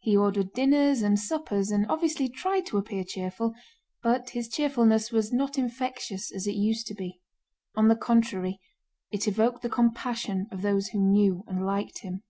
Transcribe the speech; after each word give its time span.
He 0.00 0.16
ordered 0.16 0.54
dinners 0.54 1.02
and 1.02 1.16
suppers 1.20 1.70
and 1.70 1.86
obviously 1.88 2.28
tried 2.28 2.66
to 2.66 2.78
appear 2.78 3.04
cheerful, 3.04 3.54
but 4.02 4.30
his 4.30 4.48
cheerfulness 4.48 5.12
was 5.12 5.32
not 5.32 5.56
infectious 5.56 6.34
as 6.34 6.48
it 6.48 6.56
used 6.56 6.88
to 6.88 6.94
be: 6.94 7.20
on 7.76 7.86
the 7.86 7.94
contrary 7.94 8.58
it 9.12 9.28
evoked 9.28 9.62
the 9.62 9.70
compassion 9.70 10.48
of 10.50 10.62
those 10.62 10.88
who 10.88 10.98
knew 10.98 11.44
and 11.46 11.64
liked 11.64 11.98
him. 12.00 12.24